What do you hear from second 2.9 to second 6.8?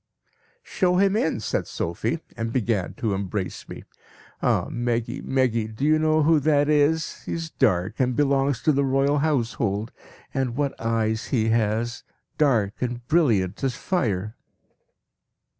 to embrace me. 'Ah! Meggy, Meggy, do you know who that